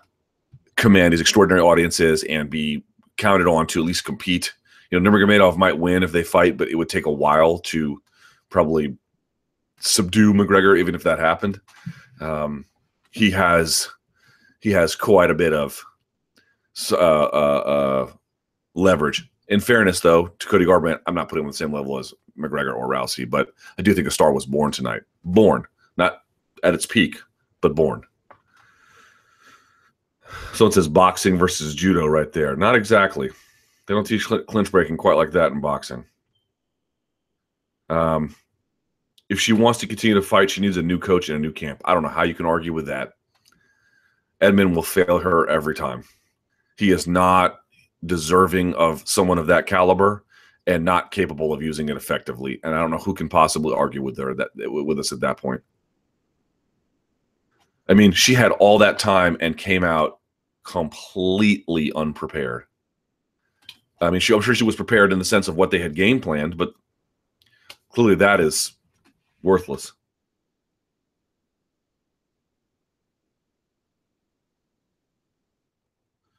[0.76, 2.84] command these extraordinary audiences and be
[3.18, 4.54] counted on to at least compete.
[4.90, 8.02] You know, Nurmagomedov might win if they fight, but it would take a while to
[8.50, 8.98] probably
[9.80, 11.60] subdue McGregor, even if that happened.
[12.22, 12.66] Um,
[13.12, 13.90] he has
[14.60, 15.84] he has quite a bit of
[16.92, 18.12] uh, uh, uh,
[18.74, 19.30] leverage.
[19.50, 22.14] In fairness, though, to Cody Garbrandt, I'm not putting him on the same level as
[22.38, 25.04] McGregor or Rousey, but I do think a star was born tonight.
[25.24, 26.24] Born, not
[26.64, 27.18] at its peak,
[27.62, 28.04] but born.
[30.54, 32.56] Someone says boxing versus judo right there.
[32.56, 33.30] Not exactly.
[33.88, 36.06] They don't teach clinch breaking quite like that in boxing.
[37.90, 38.36] Um,
[39.30, 41.54] if she wants to continue to fight, she needs a new coach and a new
[41.54, 41.82] camp.
[41.86, 43.14] I don't know how you can argue with that.
[44.42, 46.04] Edmond will fail her every time.
[46.78, 47.60] He is not
[48.06, 50.26] deserving of someone of that caliber
[50.68, 52.60] and not capable of using it effectively.
[52.64, 55.38] And I don't know who can possibly argue with her that with us at that
[55.38, 55.62] point.
[57.90, 60.20] I mean, she had all that time and came out
[60.64, 62.66] completely unprepared.
[64.00, 65.96] I mean, she, I'm sure she was prepared in the sense of what they had
[65.96, 66.74] game planned, but
[67.90, 68.74] clearly that is
[69.42, 69.94] worthless.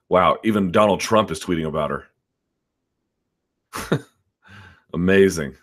[0.08, 2.06] Wow, even Donald Trump is tweeting about her.
[4.94, 5.56] Amazing.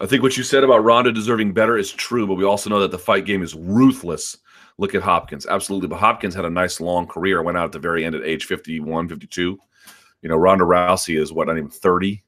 [0.00, 2.80] I think what you said about Ronda deserving better is true, but we also know
[2.80, 4.38] that the fight game is ruthless.
[4.78, 5.46] Look at Hopkins.
[5.46, 5.88] Absolutely.
[5.88, 7.42] But Hopkins had a nice long career.
[7.42, 9.58] Went out at the very end at age 51, 52.
[10.22, 12.22] You know, Ronda Rousey is what, not even 30.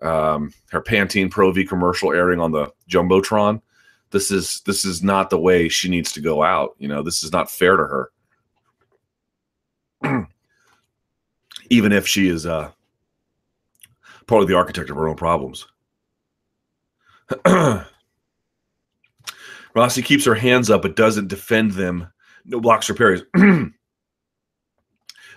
[0.00, 3.60] Um, her Pantene Pro V commercial airing on the Jumbotron.
[4.12, 6.74] This is this is not the way she needs to go out.
[6.78, 8.10] You know, this is not fair to her.
[11.70, 12.70] Even if she is uh
[14.26, 15.66] part of the architect of her own problems.
[19.74, 22.08] Rousey keeps her hands up but doesn't defend them.
[22.44, 23.22] No blocks or parries.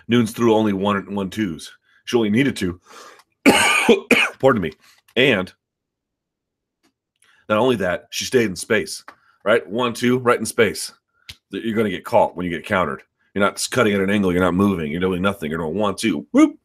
[0.08, 1.72] Nunes threw only one one twos.
[2.04, 2.80] She only needed to.
[4.38, 4.72] Pardon me.
[5.16, 5.52] And
[7.48, 9.04] not only that, she stayed in space.
[9.44, 9.66] Right?
[9.68, 10.92] One, two, right in space.
[11.50, 13.02] You're going to get caught when you get countered.
[13.34, 14.32] You're not cutting at an angle.
[14.32, 14.90] You're not moving.
[14.90, 15.50] You're doing nothing.
[15.50, 16.58] You're doing one, two, whoop.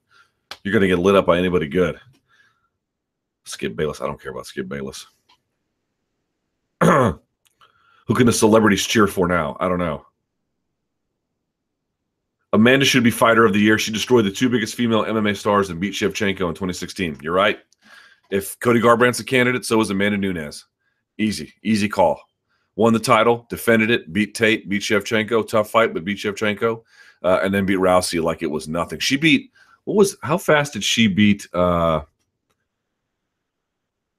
[0.63, 1.99] You're going to get lit up by anybody good.
[3.45, 4.01] Skip Bayless.
[4.01, 5.07] I don't care about Skip Bayless.
[8.09, 9.57] Who can the celebrities cheer for now?
[9.59, 10.05] I don't know.
[12.51, 13.77] Amanda should be fighter of the year.
[13.77, 17.19] She destroyed the two biggest female MMA stars and beat Shevchenko in 2016.
[17.21, 17.59] You're right.
[18.31, 20.65] If Cody Garbrandt's a candidate, so is Amanda Nunes.
[21.17, 22.19] Easy, easy call.
[22.75, 25.47] Won the title, defended it, beat Tate, beat Shevchenko.
[25.47, 26.81] Tough fight, but beat Shevchenko,
[27.23, 28.99] uh, and then beat Rousey like it was nothing.
[28.99, 29.51] She beat
[29.83, 32.01] what was how fast did she beat uh,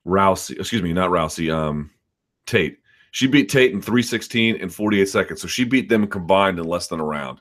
[0.06, 0.58] Rousey?
[0.58, 1.52] Excuse me, not Rousey.
[1.52, 1.90] Um,
[2.50, 2.78] Tate.
[3.12, 5.40] She beat Tate in 316 and 48 seconds.
[5.40, 7.40] So she beat them combined in less than a round.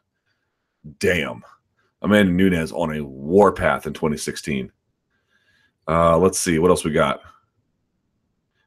[1.00, 1.44] Damn.
[2.02, 4.72] Amanda Nunes on a warpath in 2016.
[5.88, 6.60] Uh, let's see.
[6.60, 7.22] What else we got?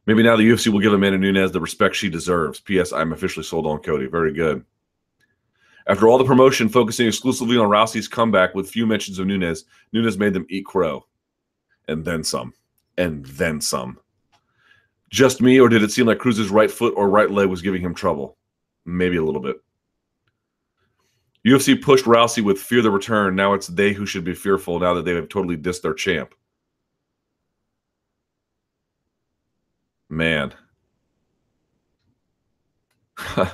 [0.06, 2.60] Maybe now the UFC will give Amanda Nunes the respect she deserves.
[2.60, 2.92] P.S.
[2.92, 4.06] I'm officially sold on Cody.
[4.06, 4.64] Very good.
[5.86, 10.18] After all the promotion focusing exclusively on Rousey's comeback with few mentions of Nunes, Nunes
[10.18, 11.06] made them eat crow.
[11.88, 12.52] And then some.
[12.98, 13.98] And then some.
[15.12, 17.82] Just me, or did it seem like Cruz's right foot or right leg was giving
[17.82, 18.38] him trouble?
[18.86, 19.56] Maybe a little bit.
[21.46, 23.36] UFC pushed Rousey with fear the return.
[23.36, 26.34] Now it's they who should be fearful now that they have totally dissed their champ.
[30.08, 30.54] Man.
[33.36, 33.50] and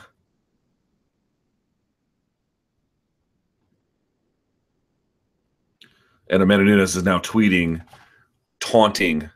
[6.30, 7.84] Amanda Nunes is now tweeting
[8.60, 9.28] taunting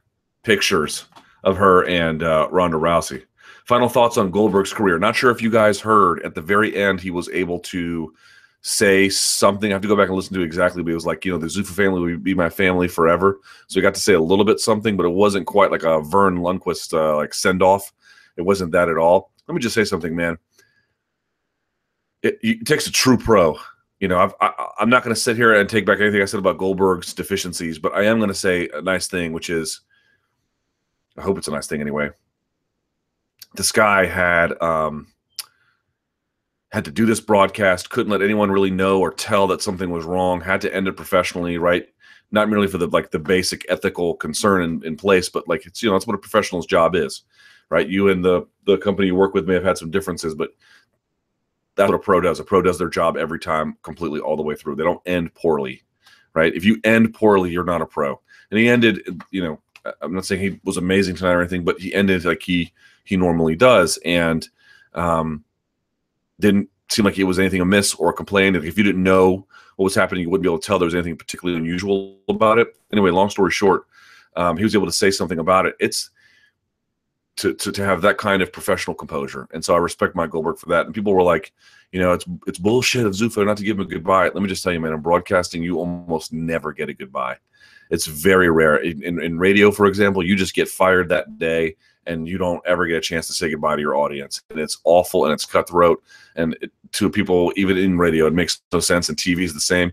[0.45, 1.07] pictures
[1.45, 3.25] of her and uh, Ronda Rousey.
[3.65, 4.99] Final thoughts on Goldberg's career.
[4.99, 8.13] Not sure if you guys heard at the very end, he was able to
[8.63, 9.71] say something.
[9.71, 11.39] I have to go back and listen to exactly, but it was like, you know,
[11.39, 13.41] the Zuffa family will be my family forever.
[13.69, 16.01] So he got to say a little bit something, but it wasn't quite like a
[16.01, 17.93] Verne Lundquist uh, like send off.
[18.37, 19.31] It wasn't that at all.
[19.47, 20.39] Let me just say something, man.
[22.23, 23.59] It, it takes a true pro.
[23.99, 26.27] You know, I've, I, I'm not going to sit here and take back anything I
[26.27, 29.81] said about Goldberg's deficiencies, but I am going to say a nice thing, which is,
[31.19, 32.11] I hope it's a nice thing anyway.
[33.55, 35.09] This guy had um,
[36.73, 40.07] had to do this broadcast, couldn't let anyone really know or tell that something was
[40.07, 41.87] wrong, had to end it professionally, right?
[42.31, 45.83] Not merely for the like the basic ethical concern in, in place, but like it's
[45.83, 47.23] you know, that's what a professional's job is,
[47.69, 47.87] right?
[47.87, 50.51] You and the the company you work with may have had some differences, but
[51.75, 52.41] that's what a pro does.
[52.41, 54.77] A pro does their job every time completely all the way through.
[54.77, 55.83] They don't end poorly,
[56.35, 56.55] right?
[56.55, 58.21] If you end poorly, you're not a pro.
[58.51, 59.61] And he ended, you know,
[60.01, 62.73] I'm not saying he was amazing tonight or anything, but he ended like he
[63.05, 64.49] he normally does, and
[64.95, 65.45] um,
[66.39, 68.57] didn't seem like it was anything amiss or complained.
[68.57, 70.95] If you didn't know what was happening, you wouldn't be able to tell there was
[70.95, 72.77] anything particularly unusual about it.
[72.93, 73.87] Anyway, long story short,
[74.37, 75.75] um, he was able to say something about it.
[75.81, 76.11] It's
[77.43, 80.59] to, to to have that kind of professional composure, and so I respect Mike Goldberg
[80.59, 80.87] for that.
[80.87, 81.53] And people were like,
[81.91, 84.27] you know, it's it's bullshit of Zuffa not to give him a goodbye.
[84.27, 87.39] Let me just tell you, man, in broadcasting, you almost never get a goodbye.
[87.91, 88.77] It's very rare.
[88.77, 91.77] In, in, in radio, for example, you just get fired that day
[92.07, 94.41] and you don't ever get a chance to say goodbye to your audience.
[94.51, 96.03] And it's awful and it's cutthroat.
[96.37, 99.09] And it, to people, even in radio, it makes no sense.
[99.09, 99.93] And TV is the same.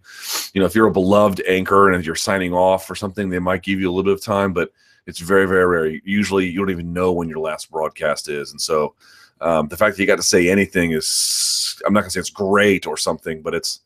[0.54, 3.64] You know, if you're a beloved anchor and you're signing off or something, they might
[3.64, 4.72] give you a little bit of time, but
[5.10, 5.88] it's very, very rare.
[6.05, 8.51] Usually, you don't even know when your last broadcast is.
[8.51, 8.95] And so,
[9.41, 12.20] um, the fact that you got to say anything is, I'm not going to say
[12.20, 13.82] it's great or something, but it's,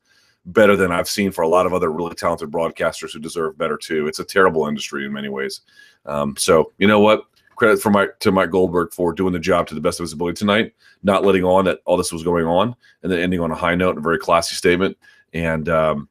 [0.45, 3.78] better than I've seen for a lot of other really talented broadcasters who deserve better
[3.78, 4.07] too.
[4.07, 5.61] It's a terrible industry in many ways.
[6.05, 7.26] Um, so you know what?
[7.55, 10.13] Credit for Mike to Mike Goldberg for doing the job to the best of his
[10.13, 13.51] ability tonight, not letting on that all this was going on, and then ending on
[13.51, 14.97] a high note and a very classy statement.
[15.34, 16.09] And um,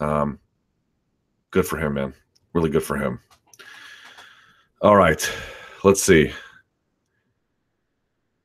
[0.00, 0.38] um,
[1.50, 2.14] good for him, man.
[2.54, 3.20] Really good for him.
[4.82, 5.30] All right,
[5.82, 6.32] let's see.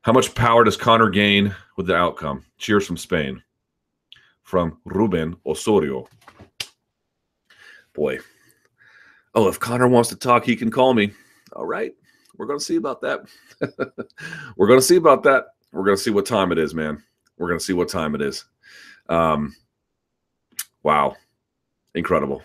[0.02, 2.46] How much power does Conor gain with the outcome?
[2.58, 3.44] Cheers from Spain
[4.50, 6.08] from Ruben Osorio.
[7.94, 8.18] Boy.
[9.36, 11.12] Oh, if Conor wants to talk, he can call me.
[11.54, 11.94] All right.
[12.38, 13.28] we're to see about that.
[14.56, 15.46] we're to see about that.
[15.72, 17.04] We're to see what time it is, man.
[17.38, 18.46] We're to see what time it is.
[19.08, 19.56] Um,
[20.82, 21.16] wow,
[21.94, 22.42] incredible.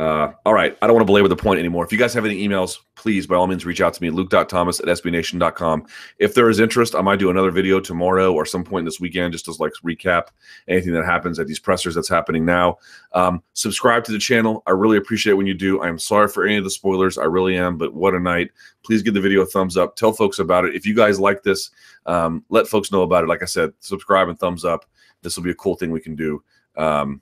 [0.00, 0.78] Uh, all right.
[0.80, 1.84] I don't want to belabor the point anymore.
[1.84, 4.80] If you guys have any emails, please, by all means, reach out to me, luke.thomas
[4.80, 5.86] at sbnation.com.
[6.18, 9.34] If there is interest, I might do another video tomorrow or some point this weekend
[9.34, 10.28] just as like recap
[10.68, 12.78] anything that happens at these pressers that's happening now.
[13.12, 14.62] Um, subscribe to the channel.
[14.66, 15.82] I really appreciate when you do.
[15.82, 17.18] I am sorry for any of the spoilers.
[17.18, 18.52] I really am, but what a night.
[18.82, 19.96] Please give the video a thumbs up.
[19.96, 20.74] Tell folks about it.
[20.74, 21.72] If you guys like this,
[22.06, 23.26] um, let folks know about it.
[23.26, 24.86] Like I said, subscribe and thumbs up.
[25.20, 26.42] This will be a cool thing we can do
[26.76, 27.20] um,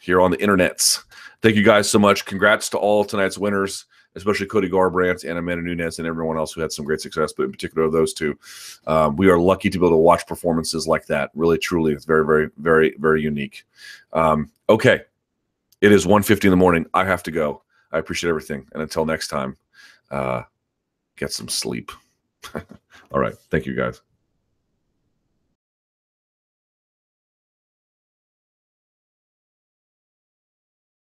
[0.00, 1.02] here on the internets.
[1.42, 2.24] Thank you guys so much.
[2.24, 6.60] Congrats to all tonight's winners, especially Cody Garbrandt and Amanda Nunes and everyone else who
[6.60, 8.38] had some great success, but in particular those two.
[8.86, 11.30] Um, we are lucky to be able to watch performances like that.
[11.34, 13.64] Really, truly, it's very, very, very, very unique.
[14.12, 15.02] Um, okay,
[15.80, 16.86] it is 1.50 in the morning.
[16.94, 17.62] I have to go.
[17.90, 19.56] I appreciate everything, and until next time,
[20.10, 20.42] uh,
[21.16, 21.92] get some sleep.
[23.10, 24.00] all right, thank you guys.